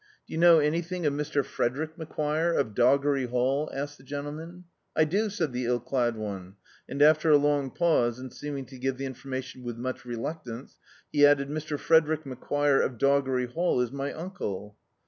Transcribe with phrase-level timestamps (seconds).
[0.25, 1.45] "Do you know any thing of Mr.
[1.45, 4.63] Frederick Macquire, of Doggery Hall?" asked the gentleman.
[4.95, 6.55] "I do," said the ill clad one;
[6.89, 10.79] and, after a long pause, and seeming to give the in formation with much reluctance,
[11.13, 11.77] he added— "Mr.
[11.77, 14.75] Frederick Macquire, of Doggery Hall, is my uncle."